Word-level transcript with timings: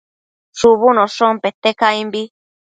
shubunoshon 0.57 1.33
pete 1.43 1.69
caimbi 1.79 2.21